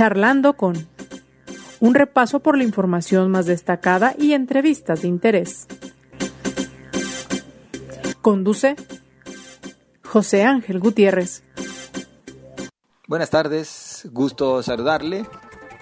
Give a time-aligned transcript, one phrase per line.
[0.00, 0.88] Charlando con
[1.78, 5.66] un repaso por la información más destacada y entrevistas de interés.
[8.22, 8.76] Conduce
[10.02, 11.42] José Ángel Gutiérrez.
[13.08, 15.26] Buenas tardes, gusto saludarle.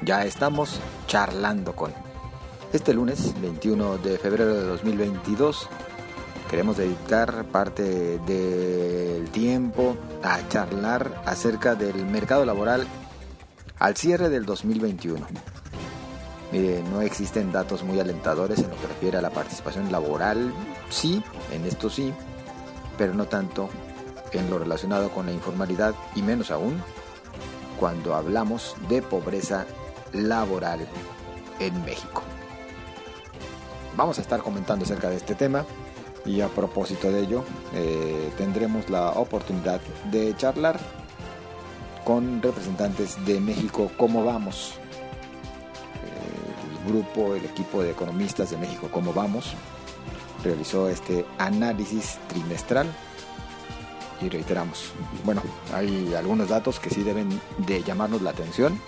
[0.02, 1.92] Ya estamos charlando con.
[2.72, 5.68] Este lunes 21 de febrero de 2022
[6.50, 12.84] queremos dedicar parte del tiempo a charlar acerca del mercado laboral
[13.78, 15.26] al cierre del 2021.
[16.52, 20.52] Mire, no existen datos muy alentadores en lo que refiere a la participación laboral,
[20.88, 22.12] sí, en esto sí,
[22.96, 23.68] pero no tanto
[24.32, 26.82] en lo relacionado con la informalidad y menos aún
[27.78, 29.66] cuando hablamos de pobreza
[30.12, 30.80] laboral
[31.60, 32.22] en México.
[33.96, 35.64] Vamos a estar comentando acerca de este tema
[36.24, 40.78] y a propósito de ello eh, tendremos la oportunidad de charlar
[42.08, 43.92] con representantes de México.
[43.98, 44.76] Cómo Vamos,
[46.80, 49.52] el grupo, el equipo de economistas de México Cómo Vamos
[50.42, 52.86] realizó este análisis trimestral
[54.22, 54.92] y reiteramos,
[55.22, 55.42] bueno,
[55.74, 58.80] hay algunos datos que sí deben de llamarnos la atención,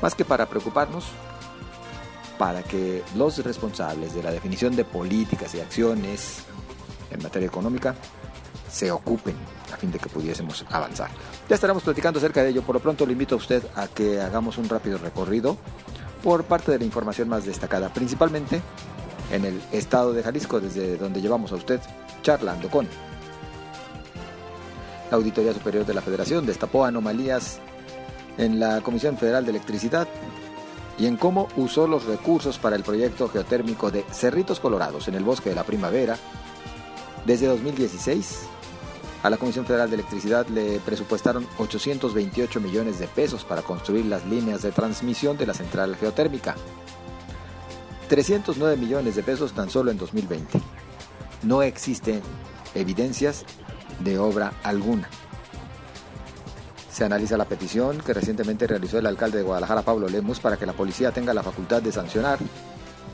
[0.00, 1.06] más que para preocuparnos,
[2.38, 6.44] para que los responsables de la definición de políticas y acciones
[7.10, 7.96] en materia económica
[8.70, 9.36] se ocupen
[9.72, 11.10] a fin de que pudiésemos avanzar.
[11.48, 12.62] Ya estaremos platicando acerca de ello.
[12.62, 15.56] Por lo pronto le invito a usted a que hagamos un rápido recorrido
[16.22, 18.60] por parte de la información más destacada, principalmente
[19.30, 21.80] en el estado de Jalisco, desde donde llevamos a usted
[22.22, 22.88] charlando con.
[25.10, 27.60] La Auditoría Superior de la Federación destapó anomalías
[28.38, 30.08] en la Comisión Federal de Electricidad
[30.98, 35.24] y en cómo usó los recursos para el proyecto geotérmico de Cerritos Colorados en el
[35.24, 36.16] Bosque de la Primavera.
[37.24, 38.48] Desde 2016,
[39.26, 44.24] a la Comisión Federal de Electricidad le presupuestaron 828 millones de pesos para construir las
[44.24, 46.54] líneas de transmisión de la central geotérmica.
[48.08, 50.60] 309 millones de pesos tan solo en 2020.
[51.42, 52.20] No existen
[52.76, 53.44] evidencias
[53.98, 55.08] de obra alguna.
[56.92, 60.66] Se analiza la petición que recientemente realizó el alcalde de Guadalajara, Pablo Lemus, para que
[60.66, 62.38] la policía tenga la facultad de sancionar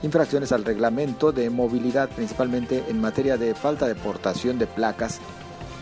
[0.03, 5.21] infracciones al reglamento de movilidad, principalmente en materia de falta de portación de placas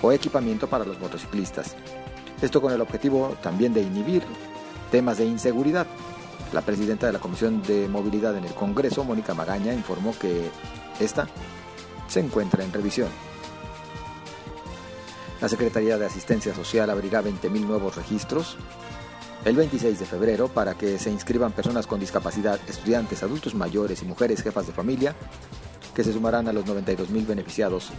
[0.02, 1.76] o equipamiento para los motociclistas.
[2.42, 4.22] Esto con el objetivo también de inhibir
[4.90, 5.86] temas de inseguridad.
[6.52, 10.50] La presidenta de la Comisión de Movilidad en el Congreso, Mónica Magaña, informó que
[10.98, 11.28] esta
[12.08, 13.08] se encuentra en revisión.
[15.40, 18.56] La Secretaría de Asistencia Social abrirá 20.000 nuevos registros
[19.44, 24.04] el 26 de febrero para que se inscriban personas con discapacidad, estudiantes, adultos mayores y
[24.04, 25.14] mujeres jefas de familia,
[25.94, 27.90] que se sumarán a los 92.000 beneficiados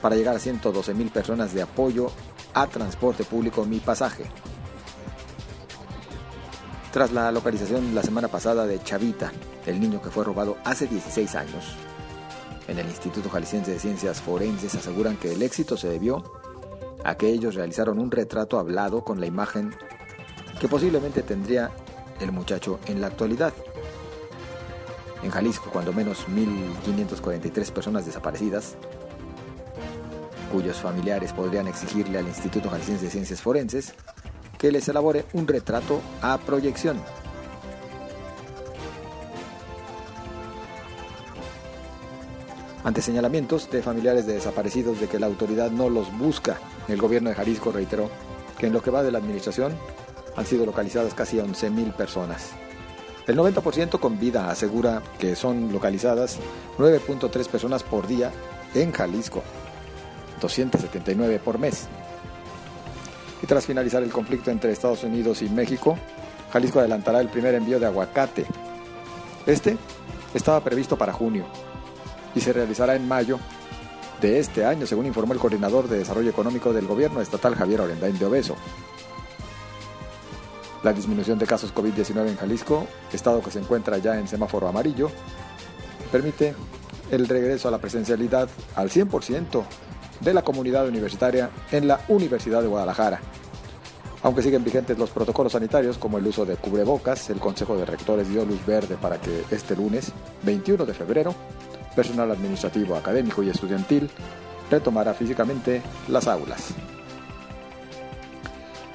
[0.00, 2.10] para llegar a 112.000 personas de apoyo
[2.54, 4.24] a transporte público Mi Pasaje.
[6.92, 9.32] Tras la localización la semana pasada de Chavita,
[9.66, 11.76] el niño que fue robado hace 16 años,
[12.66, 16.22] en el Instituto Jalisciense de Ciencias Forenses aseguran que el éxito se debió
[17.04, 19.74] a que ellos realizaron un retrato hablado con la imagen
[20.60, 21.70] que posiblemente tendría
[22.20, 23.52] el muchacho en la actualidad.
[25.22, 28.76] En Jalisco, cuando menos 1.543 personas desaparecidas,
[30.50, 33.94] cuyos familiares podrían exigirle al Instituto Jalisciense de Ciencias Forenses
[34.58, 37.00] que les elabore un retrato a proyección.
[42.82, 46.58] Ante señalamientos de familiares de desaparecidos de que la autoridad no los busca,
[46.88, 48.10] el gobierno de Jalisco reiteró
[48.58, 49.74] que en lo que va de la administración
[50.34, 52.52] han sido localizadas casi 11.000 personas.
[53.30, 56.40] El 90% con vida asegura que son localizadas
[56.78, 58.32] 9.3 personas por día
[58.74, 59.44] en Jalisco,
[60.40, 61.86] 279 por mes.
[63.40, 65.96] Y tras finalizar el conflicto entre Estados Unidos y México,
[66.52, 68.46] Jalisco adelantará el primer envío de aguacate.
[69.46, 69.76] Este
[70.34, 71.44] estaba previsto para junio
[72.34, 73.38] y se realizará en mayo
[74.20, 78.18] de este año, según informó el coordinador de Desarrollo Económico del Gobierno Estatal Javier Orendain
[78.18, 78.56] de Obeso.
[80.82, 85.10] La disminución de casos COVID-19 en Jalisco, estado que se encuentra ya en semáforo amarillo,
[86.10, 86.54] permite
[87.10, 89.62] el regreso a la presencialidad al 100%
[90.20, 93.20] de la comunidad universitaria en la Universidad de Guadalajara.
[94.22, 98.28] Aunque siguen vigentes los protocolos sanitarios como el uso de cubrebocas, el Consejo de Rectores
[98.28, 100.12] dio luz verde para que este lunes,
[100.42, 101.34] 21 de febrero,
[101.96, 104.10] personal administrativo, académico y estudiantil
[104.70, 106.74] retomara físicamente las aulas.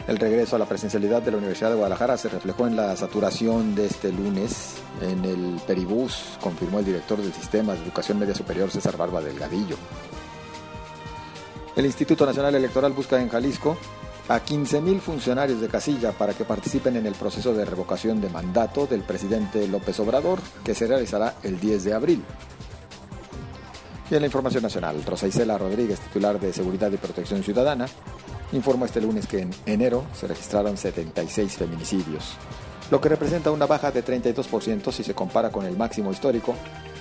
[0.07, 3.74] El regreso a la presencialidad de la Universidad de Guadalajara se reflejó en la saturación
[3.74, 8.69] de este lunes en el Peribús, confirmó el director del Sistema de Educación Media Superior
[8.69, 9.78] César Barba Delgadillo.
[11.75, 13.78] El Instituto Nacional Electoral busca en Jalisco
[14.28, 18.86] a 15.000 funcionarios de casilla para que participen en el proceso de revocación de mandato
[18.86, 22.24] del presidente López Obrador, que se realizará el 10 de abril.
[24.10, 27.88] Y en la información nacional, Rosa Isela Rodríguez, titular de Seguridad y Protección Ciudadana,
[28.51, 32.36] informó este lunes que en enero se registraron 76 feminicidios,
[32.92, 36.56] lo que representa una baja de 32% si se compara con el máximo histórico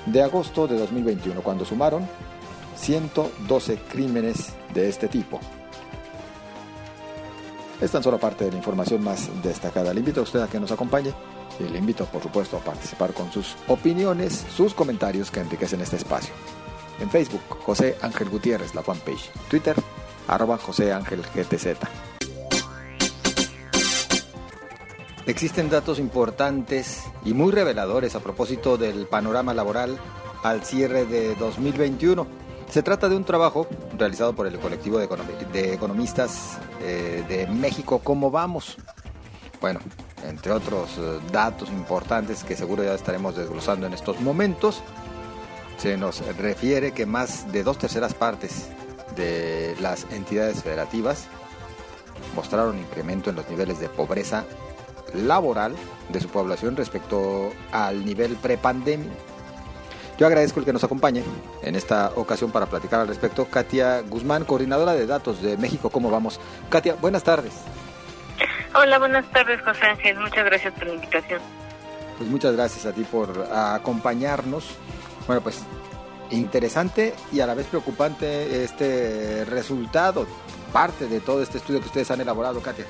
[0.06, 2.06] de agosto de 2021, cuando sumaron
[2.76, 5.40] 112 crímenes de este tipo.
[7.80, 9.92] Es tan solo parte de la información más destacada.
[9.92, 11.12] Le invito a usted a que nos acompañe
[11.60, 15.96] y le invito, por supuesto, a participar con sus opiniones, sus comentarios que enriquecen este
[15.96, 16.32] espacio.
[17.00, 19.30] En Facebook, José Ángel Gutiérrez, la fanpage.
[19.48, 19.74] Twitter,
[20.28, 21.78] arroba José Ángel GTZ.
[25.26, 29.98] Existen datos importantes y muy reveladores a propósito del panorama laboral
[30.42, 32.26] al cierre de 2021.
[32.68, 33.66] Se trata de un trabajo
[33.96, 38.76] realizado por el colectivo de, economistas eh, de México, ¿Cómo vamos?
[39.62, 39.80] Bueno,
[40.24, 44.82] entre otros eh, datos importantes que seguro ya estaremos desglosando en estos momentos,
[45.78, 48.68] se nos refiere que más de dos terceras partes
[49.14, 51.28] de las entidades federativas
[52.34, 54.44] mostraron incremento en los niveles de pobreza
[55.14, 55.74] laboral
[56.08, 59.12] de su población respecto al nivel prepandemia.
[60.18, 61.24] Yo agradezco el que nos acompañe
[61.62, 63.46] en esta ocasión para platicar al respecto.
[63.46, 66.40] Katia Guzmán, coordinadora de datos de México, ¿cómo vamos?
[66.70, 67.52] Katia, buenas tardes.
[68.76, 70.18] Hola, buenas tardes, José Ángel.
[70.18, 71.40] Muchas gracias por la invitación.
[72.18, 74.76] Pues muchas gracias a ti por acompañarnos.
[75.26, 75.64] Bueno, pues
[76.36, 80.26] interesante y a la vez preocupante este resultado,
[80.72, 82.86] parte de todo este estudio que ustedes han elaborado, Katia.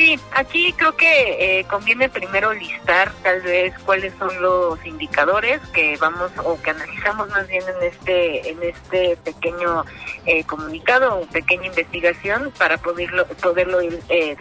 [0.00, 5.98] Sí, aquí creo que eh, conviene primero listar tal vez cuáles son los indicadores que
[5.98, 9.84] vamos o que analizamos más bien en este en este pequeño
[10.24, 14.38] eh, comunicado o pequeña investigación para poderlo poderlo ir eh,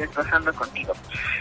[0.57, 0.93] contigo.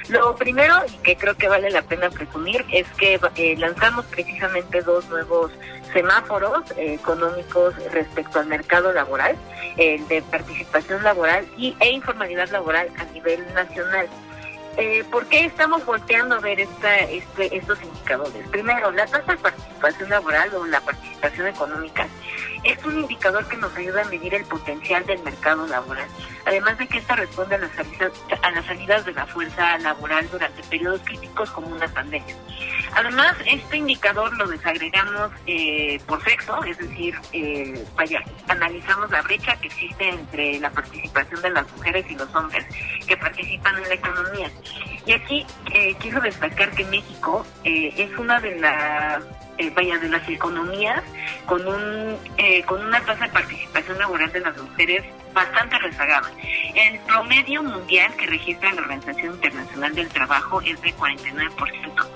[0.09, 4.82] Lo primero y que creo que vale la pena presumir es que eh, lanzamos precisamente
[4.82, 5.53] dos nuevos
[5.93, 9.37] semáforos económicos respecto al mercado laboral,
[9.76, 14.08] el de participación laboral y, e informalidad laboral a nivel nacional.
[14.81, 18.47] Eh, ¿Por qué estamos volteando a ver esta, este, estos indicadores?
[18.49, 22.07] Primero, la tasa de participación laboral o la participación económica
[22.63, 26.07] es un indicador que nos ayuda a medir el potencial del mercado laboral,
[26.47, 30.29] además de que esta responde a las salidas, a las salidas de la fuerza laboral
[30.31, 32.37] durante periodos críticos como una pandemia.
[32.94, 39.56] Además, este indicador lo desagregamos eh, por sexo, es decir, eh, vaya, analizamos la brecha
[39.56, 42.64] que existe entre la participación de las mujeres y los hombres
[43.06, 44.50] que participan en la economía.
[45.06, 49.23] Y aquí eh, quiero destacar que México eh, es una de las
[49.58, 51.02] eh, vaya de las economías
[51.46, 56.31] con un eh, con una tasa de participación laboral de las mujeres bastante rezagada.
[56.75, 62.09] El promedio mundial que registra la Organización Internacional del Trabajo es de 49%.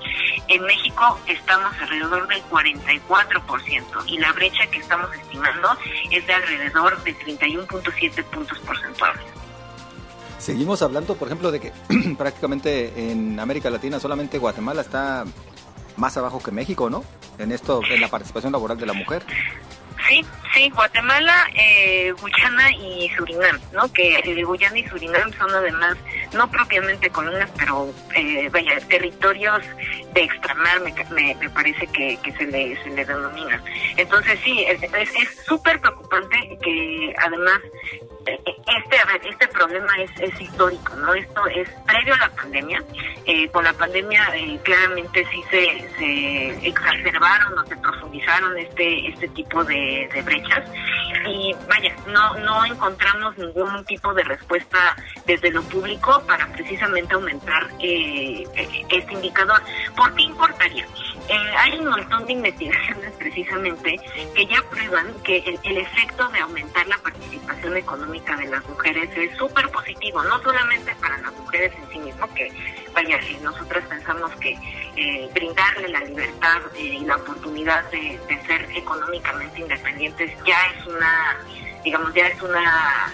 [0.47, 5.77] En México estamos alrededor del 44% y la brecha que estamos estimando
[6.11, 9.21] es de alrededor de 31.7 puntos porcentuales.
[10.37, 11.71] Seguimos hablando, por ejemplo, de que
[12.17, 15.23] prácticamente en América Latina solamente Guatemala está
[15.95, 17.03] más abajo que México, ¿no?
[17.37, 19.23] En esto, en la participación laboral de la mujer.
[20.09, 23.91] Sí, sí, Guatemala, eh, Guyana y Surinam, ¿no?
[23.91, 25.97] Que Guyana y Surinam son además,
[26.33, 29.63] no propiamente colonias, pero eh, vaya, territorios
[30.13, 33.61] de extramar, me, me, parece que, que, se, le, se le denomina.
[33.97, 34.79] Entonces sí, es
[35.45, 37.59] súper preocupante que además
[38.25, 41.13] este, a ver, este problema es, es histórico, ¿no?
[41.13, 42.83] Esto es previo a la pandemia.
[43.25, 49.27] Eh, con la pandemia eh, claramente sí se, se exacerbaron o se profundizaron este, este
[49.29, 50.63] tipo de, brechas.
[51.25, 57.69] Y vaya, no, no encontramos ningún tipo de respuesta desde lo público para precisamente aumentar
[57.79, 58.43] eh,
[58.89, 59.61] este indicador.
[60.03, 60.85] ¿Por qué importaría?
[61.29, 63.97] Eh, hay un montón de investigaciones precisamente
[64.35, 69.37] que ya prueban que el, efecto de aumentar la participación económica de las mujeres es
[69.37, 72.51] súper positivo, no solamente para las mujeres en sí mismo, que
[72.93, 74.57] vaya, si nosotros pensamos que
[74.97, 81.37] eh, brindarle la libertad eh, y la oportunidad de, ser económicamente independientes ya es una,
[81.81, 83.13] digamos, ya es una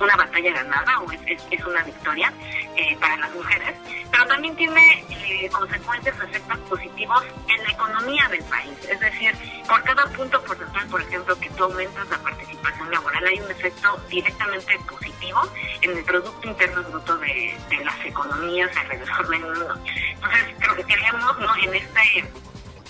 [0.00, 2.32] una batalla ganada o es, es, una victoria
[2.76, 3.74] eh, para las mujeres,
[4.10, 8.72] pero también tiene eh, consecuencias efectos positivos en la economía del país.
[8.88, 9.34] Es decir,
[9.68, 14.00] por cada punto porcentual, por ejemplo, que tú aumentas la participación laboral, hay un efecto
[14.08, 15.40] directamente positivo
[15.82, 19.78] en el Producto Interno Bruto de, las economías alrededor del mundo.
[20.14, 21.56] Entonces, creo que queríamos ¿no?
[21.56, 22.30] en este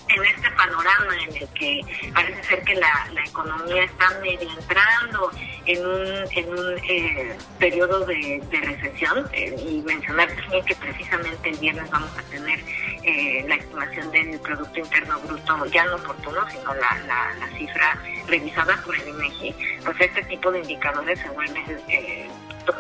[0.09, 1.81] en este panorama en el que
[2.15, 5.31] parece ser que la, la economía está medio entrando
[5.67, 11.57] en un, en un eh, periodo de, recesión eh, y mencionar también que precisamente el
[11.59, 12.59] viernes vamos a tener
[13.03, 17.99] eh, la estimación del Producto Interno Bruto ya no oportuno, sino la, la, la cifra
[18.27, 22.29] revisada por el INEGI, pues este tipo de indicadores se vuelven, eh,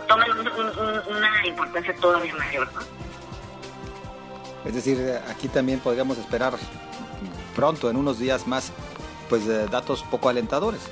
[0.09, 2.68] toman un, un, una importancia todavía mayor.
[4.64, 6.54] Es decir, aquí también podríamos esperar
[7.57, 8.73] pronto, en unos días más,
[9.29, 10.83] pues datos poco alentadores.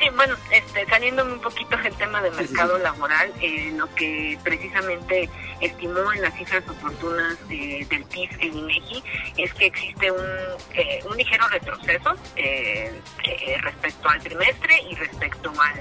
[0.00, 2.82] Sí, bueno, este, saliéndome un poquito del tema del mercado sí, sí, sí.
[2.82, 5.30] laboral, eh, lo que precisamente
[5.60, 9.04] estimó en las cifras oportunas de, del PIB el INEGI
[9.36, 10.26] es que existe un,
[10.74, 12.92] eh, un ligero retroceso eh,
[13.24, 15.80] eh respecto al trimestre y respecto al,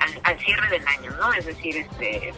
[0.00, 1.32] al, al, cierre del año, ¿no?
[1.32, 2.34] Es decir, este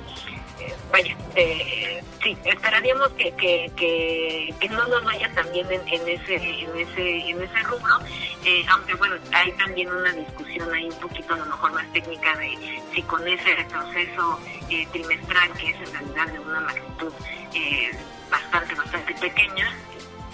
[0.91, 6.77] vaya, eh, sí, esperaríamos que, que, que, no nos vaya también en, en, ese en
[6.77, 7.99] ese en ese rubro,
[8.45, 12.37] eh, aunque bueno, hay también una discusión ahí un poquito a lo mejor más técnica
[12.37, 17.13] de si con ese retroceso eh, trimestral, que es en realidad de una magnitud
[17.55, 17.91] eh,
[18.31, 19.73] bastante, bastante pequeña,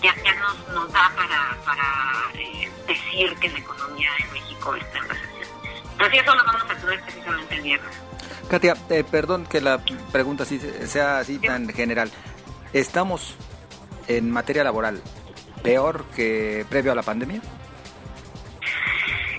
[0.02, 4.98] ya, ya nos, nos da para, para eh, decir que la economía en México está
[4.98, 5.48] en recesión.
[5.92, 8.11] Entonces eso lo vamos a tener precisamente el viernes.
[8.48, 9.80] Katia, eh, perdón que la
[10.12, 12.10] pregunta así, sea así tan general.
[12.72, 13.36] ¿Estamos
[14.08, 15.00] en materia laboral
[15.62, 17.40] peor que previo a la pandemia?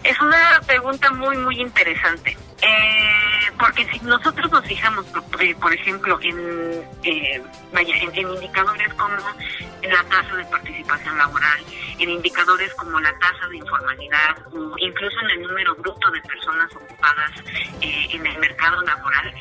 [0.03, 2.37] Es una pregunta muy, muy interesante.
[2.61, 5.23] Eh, porque si nosotros nos fijamos, por,
[5.59, 7.41] por ejemplo, en, eh,
[7.71, 9.15] vaya, en, indicadores como
[9.83, 11.59] la tasa de participación laboral,
[11.99, 16.75] en indicadores como la tasa de informalidad, o incluso en el número bruto de personas
[16.75, 17.31] ocupadas
[17.81, 19.33] eh, en el mercado laboral,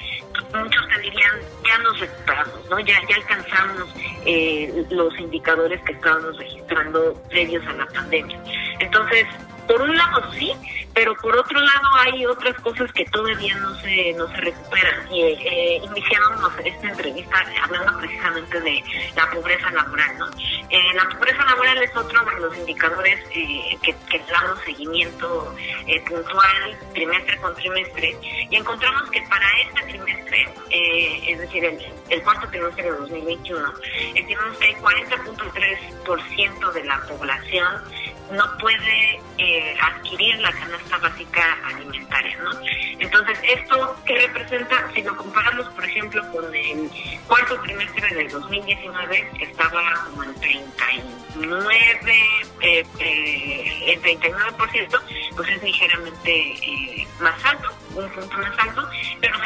[0.54, 1.32] muchos te dirían,
[1.66, 2.78] ya nos recuperamos, ¿no?
[2.80, 3.94] Ya, ya alcanzamos
[4.26, 8.38] eh, los indicadores que estábamos registrando previos a la pandemia.
[8.80, 9.26] Entonces,
[9.66, 10.52] por un lado sí,
[10.94, 15.12] pero por otro lado hay otras cosas que todavía no se no se recuperan.
[15.12, 18.84] Y eh, iniciábamos esta entrevista hablando precisamente de
[19.16, 20.26] la pobreza laboral no
[20.70, 25.54] eh, la pobreza laboral es otro de los indicadores eh, que, que damos seguimiento
[25.86, 28.16] eh, puntual trimestre con trimestre
[28.50, 31.78] y encontramos que para este trimestre eh, es decir el,
[32.08, 33.72] el, cuarto trimestre de 2021
[34.14, 37.82] estimamos que hay 40.3% de la población
[38.30, 42.50] no puede eh, adquirir la canasta básica alimentaria, ¿no?
[42.98, 44.90] Entonces, ¿esto qué representa?
[44.94, 46.90] Si lo comparamos, por ejemplo, con el
[47.26, 52.20] cuarto trimestre del 2019, que estaba como en 39,
[52.60, 55.00] eh, eh, el 39%,
[55.36, 58.88] pues es ligeramente eh, más alto, un punto más alto,
[59.20, 59.41] pero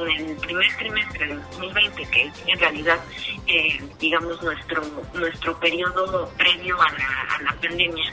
[0.00, 2.98] con el primer trimestre del 2020, que es en realidad,
[3.46, 8.10] eh, digamos, nuestro nuestro periodo previo a la, a la pandemia,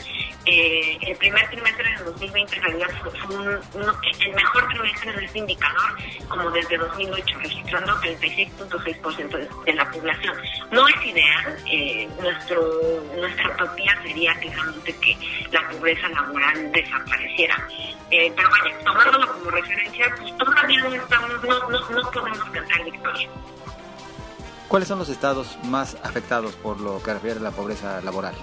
[0.50, 5.40] eh, el primer trimestre del 2020 en realidad fue, un, el mejor trimestre de este
[5.40, 5.92] indicador
[6.30, 10.38] como desde 2008, registrando 36.6% de, la población.
[10.72, 15.18] No es ideal, eh, nuestro, nuestra utopía sería claramente que
[15.52, 17.68] la pobreza laboral desapareciera.
[18.10, 23.30] Eh, pero vaya, tomándolo como referencia, pues todavía no estamos, no, no podemos cantar victoria.
[24.68, 28.36] ¿Cuáles son los estados más afectados por lo que refiere a la pobreza laboral?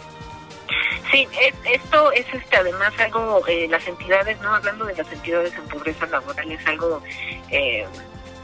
[1.11, 5.55] Sí, es, esto es este además algo, eh, las entidades, no hablando de las entidades
[5.55, 7.03] en pobreza laboral, es algo
[7.51, 7.87] eh,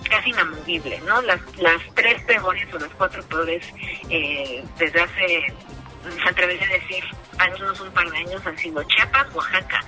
[0.08, 1.22] casi inamovible, ¿no?
[1.22, 3.64] Las, las tres peores o las cuatro peores
[4.10, 5.54] eh, desde hace,
[6.22, 7.04] se atrevería a decir,
[7.40, 9.80] al menos un par de años han sido Chiapas, Oaxaca,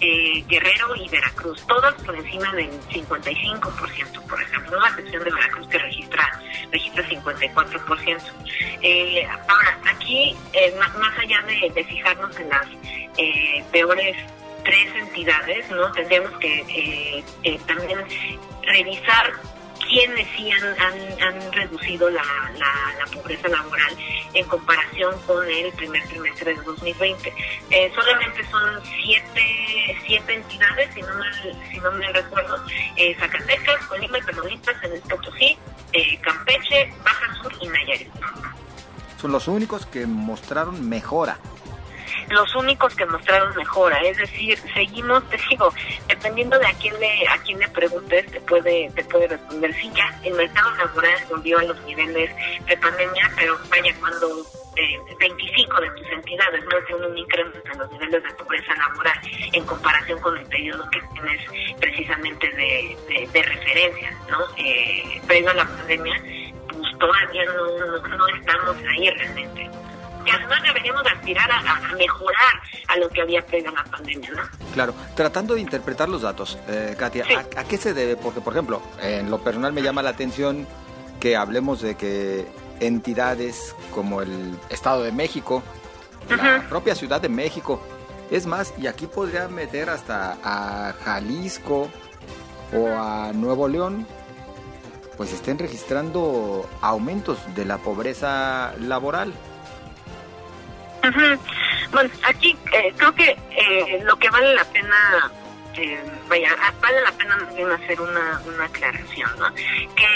[0.00, 5.30] eh, Guerrero y Veracruz, todas por encima del 55%, por ejemplo, no a excepción de
[5.30, 6.40] Veracruz que registra
[6.70, 8.20] registra 54%.
[8.82, 12.66] Eh, ahora, aquí, eh, más, más, allá de, de, fijarnos en las
[13.16, 14.16] eh, peores
[14.64, 17.24] tres entidades, no tendríamos que
[17.66, 17.98] también
[18.62, 19.32] revisar
[19.90, 22.22] quienes sí han, han, reducido la,
[22.56, 23.96] la, pobreza laboral
[24.34, 27.34] en comparación con el primer trimestre de 2020.
[27.70, 32.64] Eh, solamente son siete, siete entidades, si no me, si no me recuerdo,
[32.96, 35.58] eh, Zacatecas, Colima y Tamaulipas, en el Potosí,
[35.92, 38.08] eh, Campeche, Baja Sur y Nayarit.
[39.20, 41.38] Son los únicos que mostraron mejora
[42.30, 45.72] los únicos que mostraron mejora, es decir, seguimos, te digo,
[46.08, 49.90] dependiendo de a quién le a quién le preguntes, te puede te puede responder sí
[49.94, 52.30] ya el mercado laboral volvió a los niveles
[52.66, 54.46] de pandemia, pero vaya cuando
[54.76, 59.20] eh, 25 de tus entidades no tienen un incremento en los niveles de pobreza laboral
[59.52, 64.38] en comparación con el periodo que tienes precisamente de, de, referencia, ¿no?
[64.56, 66.22] Eh, previo a la pandemia,
[66.68, 69.70] pues todavía no, no estamos ahí realmente.
[70.24, 74.42] Que además deberíamos aspirar a, mejorar a lo que había previo a la pandemia, ¿no?
[74.74, 77.24] Claro, tratando de interpretar los datos, eh, Katia,
[77.56, 78.16] ¿a, qué se debe?
[78.16, 80.66] Porque, por ejemplo, en lo personal me llama la atención
[81.18, 82.46] que hablemos de que
[82.80, 85.62] entidades como el Estado de México,
[86.28, 87.82] la propia Ciudad de México,
[88.30, 91.90] es más, y aquí podría meter hasta a Jalisco
[92.72, 94.06] o a Nuevo León,
[95.16, 99.34] pues estén registrando aumentos de la pobreza laboral.
[101.92, 105.30] Bueno, aquí eh, creo que eh, lo que vale la pena
[105.76, 107.36] eh, vaya, vale la pena
[107.74, 109.54] hacer una, una aclaración, ¿no?
[109.54, 110.06] Que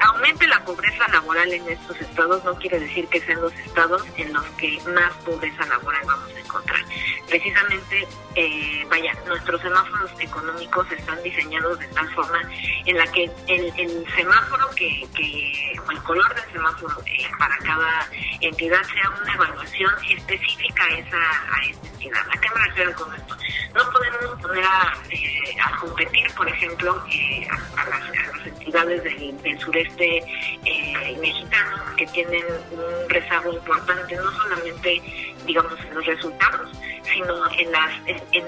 [0.00, 4.32] aumente la pobreza laboral en estos estados no quiere decir que sean los estados en
[4.32, 6.84] los que más pobreza laboral vamos a encontrar.
[7.28, 12.40] Precisamente, eh, vaya, nuestros semáforos económicos están diseñados de tal forma
[12.84, 18.08] en la que el, el semáforo que, que, el color del semáforo eh, para cada
[18.46, 21.18] entidad sea una evaluación específica a esa,
[21.64, 22.20] entidad.
[22.30, 23.36] ¿A qué me refiero con esto?
[23.74, 27.46] No podemos poner a eh, a competir, por ejemplo, eh,
[27.76, 30.18] a, las, entidades del, sureste
[30.64, 35.00] eh, mexicano que tienen un rezago importante, no solamente,
[35.46, 36.70] digamos, en los resultados,
[37.12, 37.90] sino en las
[38.32, 38.44] en,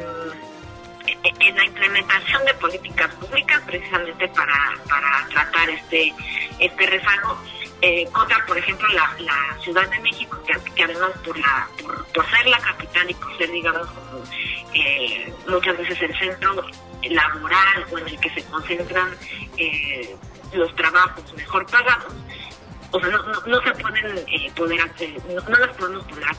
[1.23, 6.13] la implementación de políticas públicas precisamente para, para tratar este
[6.59, 7.39] este rezago
[7.83, 10.39] eh, contra, por ejemplo, la, la, Ciudad de México,
[10.75, 11.69] que, además por, la,
[12.15, 14.23] por, ser la capital y por ser, digamos, como,
[14.73, 16.65] eh, muchas veces el centro
[17.11, 19.15] laboral o en el que se concentran
[19.59, 20.17] eh,
[20.55, 22.15] los trabajos mejor pagados,
[22.93, 26.37] o sea, no, no, se pueden poder hacer, no, las podemos poner a.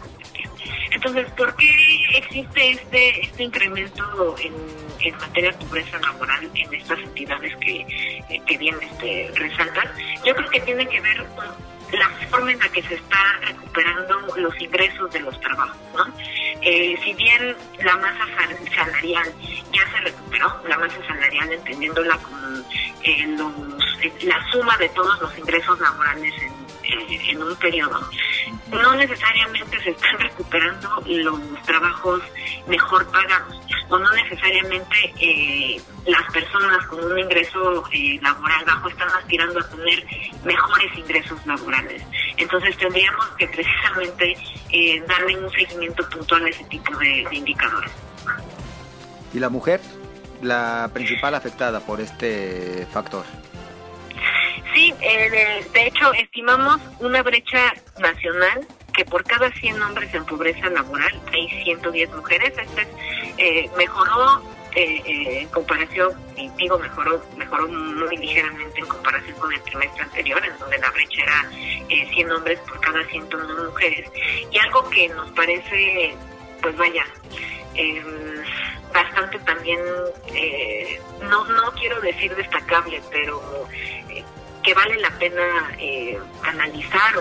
[0.97, 1.69] Entonces, ¿por qué
[2.15, 4.51] existe este, este incremento en,
[4.99, 7.81] en materia de pobreza laboral en estas entidades que,
[8.27, 9.91] eh, que bien este, resaltan?
[10.25, 11.45] Yo creo que tiene que ver con
[11.91, 15.77] la forma en la que se está recuperando los ingresos de los trabajos.
[15.95, 16.05] ¿no?
[16.63, 18.25] Eh, si bien la masa
[18.75, 19.31] salarial
[19.71, 22.37] ya se recuperó, la masa salarial entendiéndola como
[23.03, 23.53] eh, los,
[24.23, 26.56] la suma de todos los ingresos laborales en
[27.29, 27.99] en un periodo,
[28.71, 32.21] no necesariamente se están recuperando los trabajos
[32.67, 33.57] mejor pagados
[33.89, 39.69] o no necesariamente eh, las personas con un ingreso eh, laboral bajo están aspirando a
[39.69, 40.05] tener
[40.43, 42.03] mejores ingresos laborales.
[42.37, 44.37] Entonces tendríamos que precisamente
[44.71, 47.91] eh, darle un seguimiento puntual a ese tipo de indicadores.
[49.33, 49.81] ¿Y la mujer?
[50.41, 53.25] La principal afectada por este factor.
[54.77, 60.69] Sí, eh, de, hecho, estimamos una brecha nacional que por cada 100 hombres en pobreza
[60.69, 62.53] laboral hay 110 mujeres.
[62.55, 62.87] Este
[63.39, 64.39] eh, mejoró
[64.75, 70.03] eh, eh, en comparación, y digo mejoró, mejoró muy ligeramente en comparación con el trimestre
[70.03, 71.49] anterior, en donde la brecha era
[72.13, 74.07] 100 hombres por cada 101 mujeres.
[74.51, 76.13] Y algo que nos parece,
[76.61, 77.03] pues vaya,
[77.73, 78.43] em,
[78.93, 79.79] bastante también,
[81.23, 83.41] no, no quiero decir destacable, pero
[84.67, 87.15] que vale la pena eh, analizar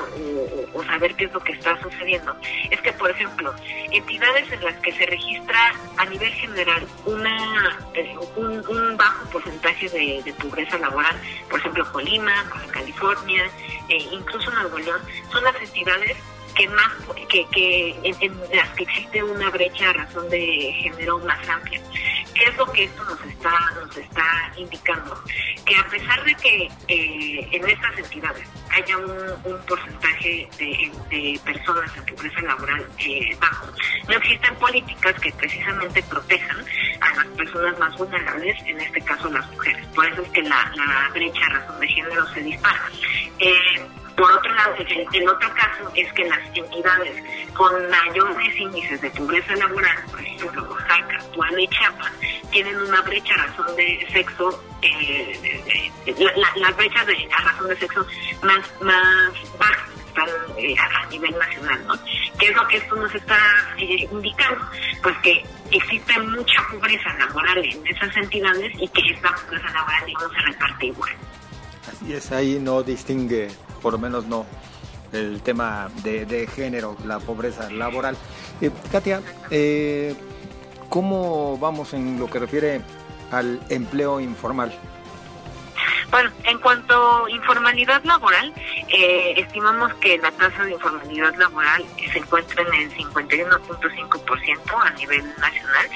[0.74, 2.36] o, saber qué es lo que está sucediendo.
[2.72, 3.54] Es que, por ejemplo,
[3.92, 10.34] entidades en las que se registra a nivel general una eh, un, bajo porcentaje de,
[10.42, 11.16] pobreza laboral,
[11.48, 12.34] por ejemplo, Colima,
[12.72, 13.44] California,
[13.88, 16.16] eh, incluso Nuevo León, son las entidades
[16.56, 16.92] que más
[17.28, 21.80] que, que en, las que existe una brecha a razón de género más amplia.
[22.34, 25.22] ¿Qué es lo que esto nos está nos está indicando?
[25.64, 32.04] Que a pesar de que eh, en estas entidades haya un, porcentaje de, personas en
[32.04, 33.66] pobreza laboral eh, bajo,
[34.08, 36.64] no existen políticas que precisamente protejan
[37.00, 39.86] a las personas más vulnerables, en este caso las mujeres.
[39.94, 42.82] Por eso es que la, brecha a razón de género se dispara.
[43.38, 43.75] Eh,
[44.16, 49.54] por otro lado, el, otro caso es que las entidades con mayores índices de pobreza
[49.56, 52.12] laboral, por ejemplo, Oaxaca, Puebla y Chiapas,
[52.50, 55.90] tienen una brecha a razón de sexo, eh,
[56.56, 58.06] la, brecha de, a razón de sexo
[58.42, 59.86] más, más baja
[60.56, 61.94] eh, a nivel nacional, ¿no?
[62.38, 63.38] ¿Qué es lo que esto nos está
[63.76, 64.64] eh, indicando?
[65.02, 70.28] Pues que existe mucha pobreza laboral en esas entidades y que esta pobreza laboral no
[70.30, 71.12] se reparte igual.
[71.88, 73.48] Así es, ahí no distingue
[73.82, 74.44] por lo menos no
[75.12, 78.16] el tema de, género, la pobreza laboral.
[78.60, 80.14] Eh, Katia, eh,
[80.88, 82.80] ¿cómo vamos en lo que refiere
[83.30, 84.76] al empleo informal?
[86.10, 88.52] Bueno, en cuanto a informalidad laboral,
[88.88, 95.24] eh, estimamos que la tasa de informalidad laboral se encuentra en el 51.5% a nivel
[95.38, 95.86] nacional.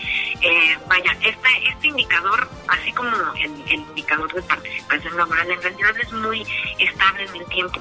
[0.40, 6.12] Eh, vaya, este, este indicador, así como el, indicador de participación laboral, en realidad es
[6.12, 6.46] muy
[6.78, 7.80] estable en el tiempo.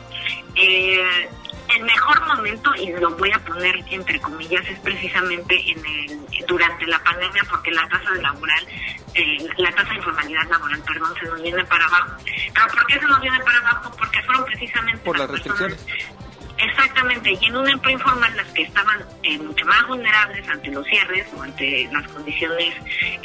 [0.56, 1.30] Eh,
[1.76, 6.86] el mejor momento, y lo voy a poner entre comillas, es precisamente en el, durante
[6.88, 8.68] la pandemia, porque la tasa de laboral,
[9.14, 12.12] eh, la tasa de informalidad laboral, perdón, se nos viene para abajo.
[12.26, 13.92] ¿Pero por qué se nos viene para abajo?
[13.98, 15.86] Porque fueron precisamente por las restricciones.
[16.62, 20.86] Exactamente, y en un empleo informal las que estaban eh, mucho más vulnerables ante los
[20.88, 22.76] cierres o ante las condiciones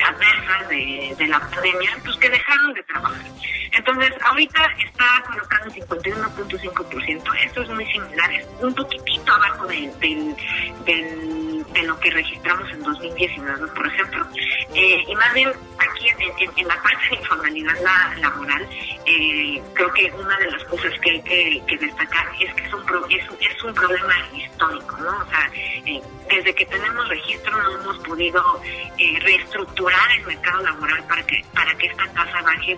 [0.04, 3.26] adversas de, la pandemia, pues que dejaron de trabajar.
[3.72, 9.92] Entonces, ahorita está colocado en 51.5%, esto es muy similar, es un poquitito abajo de,
[9.98, 10.36] del,
[10.84, 14.26] del, de lo que registramos en 2019, por ejemplo.
[14.74, 18.68] Eh, y más bien, aquí en, la parte de informalidad la, laboral,
[19.04, 23.74] eh, creo que una de las cosas que hay que, destacar es que es un,
[23.74, 25.10] problema histórico, ¿no?
[25.10, 28.62] O sea, eh, desde que tenemos registro no hemos podido
[29.20, 32.76] reestructurar el mercado laboral para que, para que esta tasa baje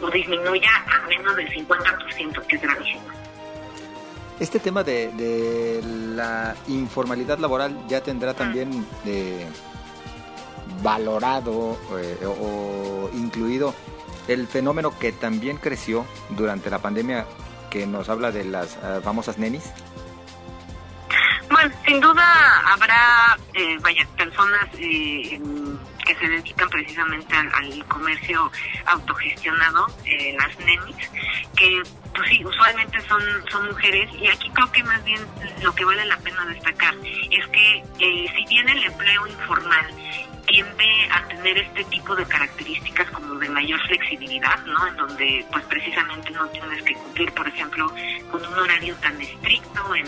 [0.00, 3.25] o disminuya a menos del 50%, que es gravísimo.
[4.38, 5.82] Este tema de, de
[6.14, 9.46] la informalidad laboral ya tendrá también eh,
[10.82, 13.74] valorado eh, o incluido
[14.28, 17.26] el fenómeno que también creció durante la pandemia
[17.70, 19.72] que nos habla de las uh, famosas nenis.
[21.50, 22.24] Bueno, sin duda
[22.66, 25.40] habrá, eh, vaya, personas eh,
[26.06, 28.50] que se dedican precisamente al, comercio
[28.86, 30.96] autogestionado, eh, las nenis,
[31.56, 31.82] que
[32.14, 34.08] pues sí, usualmente son, son mujeres.
[34.18, 35.20] Y aquí creo que más bien
[35.62, 36.94] lo que vale la pena destacar
[37.30, 39.86] es que eh, si bien el empleo informal
[40.46, 44.86] tiende a tener este tipo de características como de mayor flexibilidad, ¿no?
[44.86, 47.92] En donde pues precisamente no tienes que cumplir, por ejemplo,
[48.30, 50.06] con un horario tan estricto en,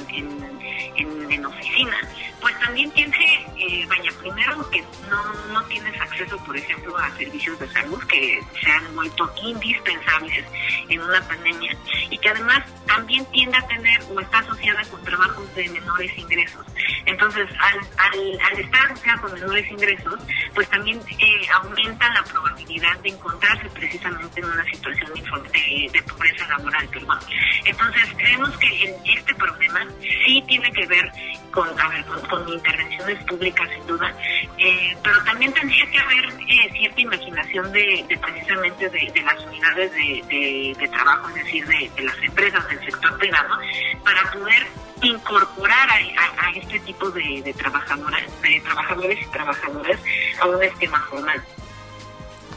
[0.96, 1.96] en, oficina,
[2.40, 7.58] pues también tiene, eh, vaya, primero que no, no tienes acceso, por ejemplo, a servicios
[7.60, 10.44] de salud que se han vuelto indispensables
[10.88, 11.76] en una pandemia
[12.10, 16.66] y que además también tiende a tener o está asociada con trabajos de menores ingresos.
[17.06, 20.20] Entonces, al, al, al estar asociada con menores ingresos,
[20.54, 26.88] pues también eh, aumenta la probabilidad de encontrarse precisamente en una situación de, pobreza laboral.
[26.88, 27.18] Perdón.
[27.64, 29.86] Entonces, creemos que en este problema
[30.24, 31.10] sí tiene que ver
[31.50, 34.14] con, a ver, con, con intervenciones públicas, sin duda,
[34.58, 40.88] eh, pero también tendría que haber eh, cierta imaginación de, precisamente de, las unidades de,
[40.90, 43.58] trabajo, es decir, de, las empresas del sector privado,
[44.04, 44.66] para poder
[45.02, 50.00] incorporar a este tipo de, de trabajadoras, de trabajadores y trabajadoras
[50.46, 51.42] un esquema formal.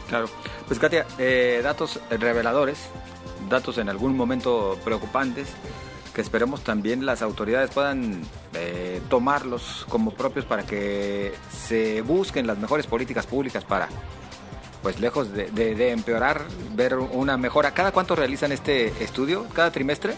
[0.08, 0.28] Claro,
[0.66, 2.78] pues Katia, eh, datos reveladores,
[3.48, 5.48] datos en algún momento preocupantes,
[6.14, 8.20] que esperemos también las autoridades puedan
[8.54, 13.88] eh, tomarlos como propios para que se busquen las mejores políticas públicas para,
[14.82, 16.42] pues lejos de empeorar,
[16.74, 17.72] ver una mejora.
[17.72, 19.46] ¿Cada cuánto realizan este estudio?
[19.54, 20.14] ¿Cada trimestre?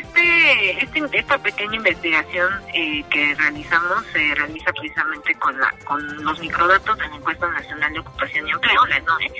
[0.00, 6.40] Este, este, esta pequeña investigación eh, que realizamos se realiza precisamente con la, con los
[6.40, 9.30] microdatos de la encuesta nacional de ocupación y empleo, la NOE,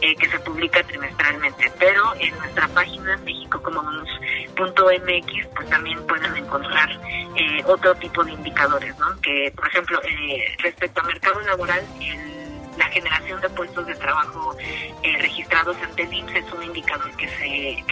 [0.00, 1.72] eh, que se publica trimestralmente.
[1.80, 6.88] Pero en nuestra página mexicocommons.mx pues también pueden encontrar
[7.34, 9.20] eh, otro tipo de indicadores, ¿no?
[9.20, 12.34] Que, por ejemplo, eh, respecto a mercado laboral, el
[12.78, 14.56] la generación de puestos de trabajo
[15.02, 17.84] eh, registrados ante el IMSS es un indicador que se,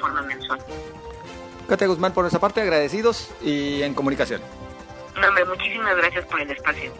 [0.00, 0.60] forma mensual.
[1.68, 4.40] Katia Guzmán, por nuestra parte, agradecidos y en comunicación.
[5.20, 6.92] No, hombre, muchísimas gracias por el espacio.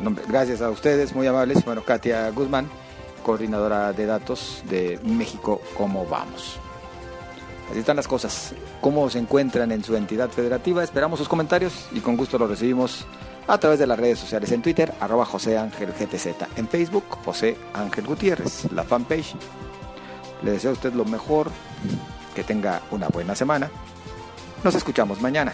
[0.00, 1.64] No, hombre, gracias a ustedes, muy amables.
[1.64, 2.70] Bueno, Katia Guzmán,
[3.22, 6.58] coordinadora de datos de México, ¿cómo vamos?
[7.70, 8.54] Así están las cosas.
[8.80, 10.82] ¿Cómo se encuentran en su entidad federativa?
[10.82, 13.06] Esperamos sus comentarios y con gusto los recibimos
[13.46, 17.56] a través de las redes sociales en Twitter, arroba José Ángel GTZ, en Facebook, José
[17.74, 19.34] Ángel Gutiérrez, la fanpage.
[20.42, 21.50] Le deseo a usted lo mejor,
[22.38, 23.68] que tenga una buena semana.
[24.62, 25.52] Nos escuchamos mañana.